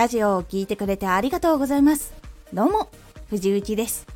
[0.00, 2.14] ラジオを聴いてくれてありがとうございます。
[2.54, 2.88] どうも
[3.28, 4.06] 藤幸です。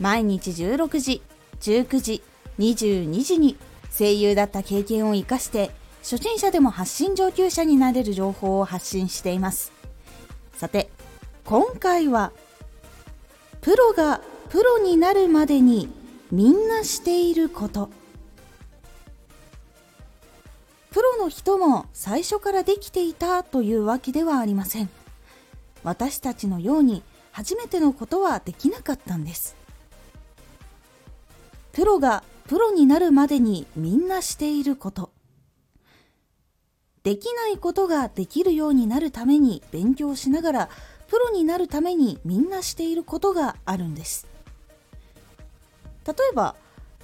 [0.00, 1.22] 毎日16時
[1.60, 2.22] 19時
[2.58, 3.56] 22時に
[3.96, 5.70] 声優だった経験を生かして
[6.02, 9.70] 初心者でも発信上級者になれる情報を発信しています。
[10.56, 10.90] さて
[11.44, 12.32] 今回は
[13.60, 15.88] プロがプロになるまでに
[16.32, 17.88] みんなしていること。
[20.90, 24.90] プロの人も最初からできていたというわけではありません。
[25.84, 29.54] 私たちのように初めてのことはできなかったんです。
[31.72, 35.10] プロがプロになるまでにみんなしていること。
[37.02, 40.68] できないことができるようになるために勉強しながら
[41.06, 44.26] プロになるためにみんなしていることがあるんです。
[46.06, 46.54] 例えば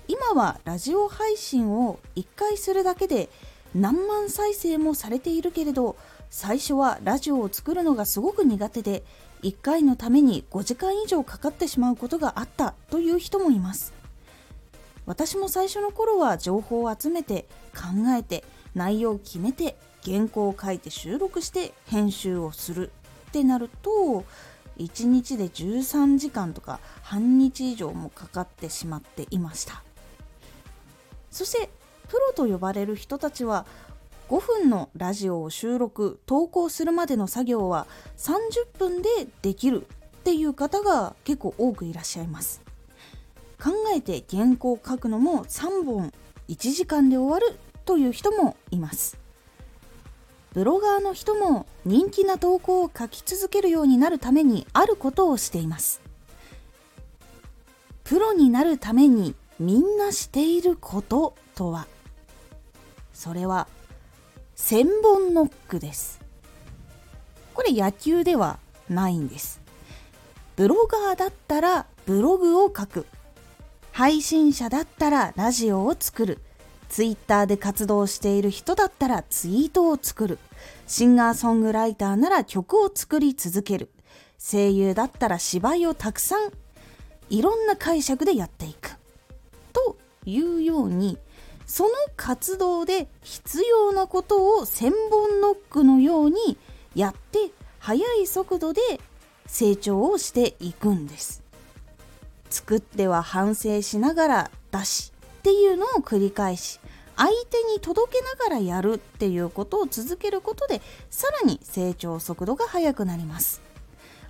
[0.09, 3.29] 今はラジオ配信を1回するだけで
[3.75, 5.97] 何万再生もされているけれど
[6.31, 9.03] 最初はラジオを作るのがすごく苦手で
[9.43, 13.93] 1回のために5時間以上かかってしまうことがあったという人もいます。
[15.07, 18.45] 私も最初の頃は情報を集めて考えて
[18.77, 22.93] 内容を決めて原稿を書いて収録して編集をする
[23.29, 24.25] ってなると
[24.79, 29.83] 1日で13時間とか半日以上もかかってしまっていました。
[31.33, 31.71] そして
[32.09, 33.67] プロと呼ばれる人たちは
[34.31, 39.09] 5分のラジオを収録投稿するまでの作業は30分で
[39.43, 42.63] できるっていう方が結構多くいらっしゃいます。
[43.61, 46.13] 考えて原稿を書くのも3本
[46.49, 49.19] 1時間で終わるという人もいます。
[50.53, 56.01] ブロガーの人も人気な投稿を書き続けるようになるためにあることをしています。
[58.05, 61.89] プロになるためにみんなしていることとは？
[63.13, 63.67] それは
[64.63, 66.21] 千本ノックです。
[67.55, 69.61] これ野球ではないんです。
[70.55, 73.07] ブロガーだったらブログを書く。
[73.91, 76.39] 配信者だったらラジオを作る。
[76.89, 80.39] ツイッターで活動している人だったらツイートを作る。
[80.87, 83.91] シンガーソングライターなら曲を作り続ける。
[84.39, 86.53] 声優だったら芝居をたくさん。
[87.29, 88.91] いろんな解釈でやっていく。
[89.73, 91.19] というように
[91.71, 96.59] その活動で必要なことを千本ノックのように
[96.97, 98.81] やって速い速度で
[99.47, 101.45] 成長をしていくんです。
[102.51, 106.81] 作っては反省しながら出しっていうのを繰り返し
[107.15, 113.63] 相手に届けながらやるっていうことを続けることでさらに成長速度が速くなります。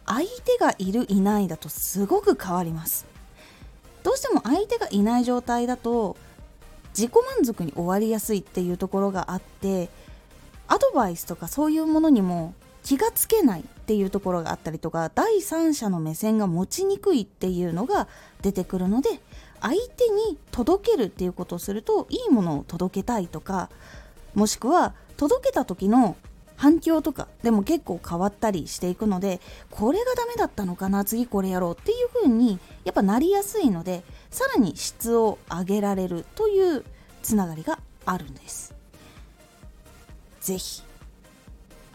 [0.05, 3.07] 相手がいるいないだとすごく変わります。
[4.03, 6.19] どうしても相手がいない状態だと
[7.01, 9.89] 自己満足に終わりやすいっていうところがあって
[10.69, 12.53] アドバイスとかそういうものにも
[12.85, 18.07] 気がつけないっていうところがあったりとか第三者の目線が持ちにくいっていうのが
[18.43, 19.09] 出てくるので
[19.63, 23.71] 相手に届けるっていうことをするといいものを届けたいとか
[24.35, 26.17] もしくは届けた時の
[26.57, 29.41] 反響とかでも結構変わったりしていくので
[29.71, 36.85] これがダメだったのかな次これやろうっていう風にやっぱなりやすいのでさらに質を上げられるという
[37.23, 38.75] つながりがあるんです
[40.41, 40.83] 是非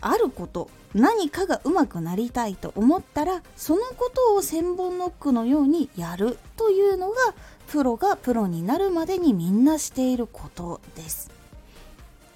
[0.02, 7.16] あること何かがうまくなりたいと思ったらそのことを千本ノックのようにやるというのが
[7.68, 11.32] プロがプロになるまでにみんなしていることです。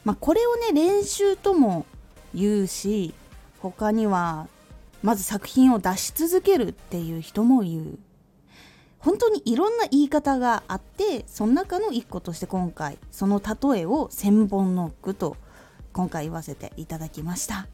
[0.03, 1.85] まあ、これをね練習とも
[2.33, 3.13] 言うし
[3.59, 4.47] 他には
[5.03, 7.99] まず作品を出し続けるっていう人も言う
[8.99, 15.37] 本当にいろんな言い方があってその中の一個として今回その例えを千本ノックと
[15.93, 17.67] 今回言わせていただきました。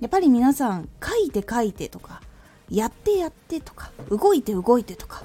[0.00, 2.20] やっぱり皆さん書いて書いてとか
[2.70, 5.22] やってやってとか動いて動いてとか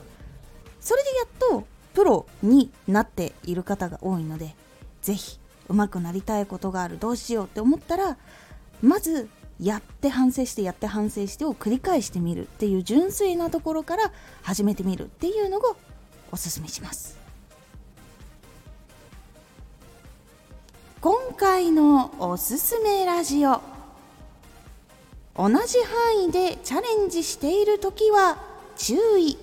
[0.79, 1.27] それでやっ
[1.61, 4.55] とプロになっている方が多いので
[5.01, 8.17] 是非上手くなりたいことがあるどうしようって思ったら
[8.81, 9.27] まず
[9.61, 14.11] やって反省してやって反省してを繰り返してみるっていう純粋なところから
[14.41, 15.75] 始めてみるっていうのを
[16.31, 17.17] おすすめします。
[21.01, 23.61] 今回のおすすめラジオ。
[25.35, 28.37] 同じ範囲でチャレンジしている時は
[28.77, 29.37] 注意。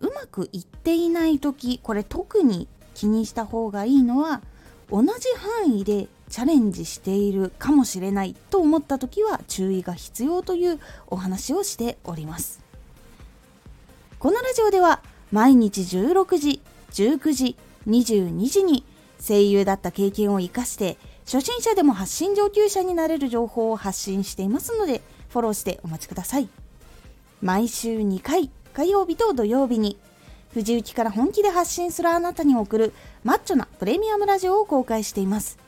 [0.00, 4.42] うまくいっていない時これ特に気にした方がいいのは
[4.90, 5.10] 同じ
[5.64, 12.60] 範囲でチャレンジしているかもしれないと思った時は注意が必要というお話をしております。
[14.18, 16.60] このラジオでは毎日16時
[16.92, 18.84] 19時22時に
[19.24, 26.48] 声優だった経験を生かして初心者でも発信上級者になれる情報を発信していますのでフォローしてお待ちください。
[27.40, 29.98] 毎週2回火曜日と土曜日に
[30.52, 32.92] 藤雪から本気で発信するあなたに送る
[33.22, 35.67] マッチョなプレミアムラジオを公開しています。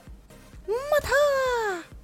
[0.67, 2.00] 엄 마,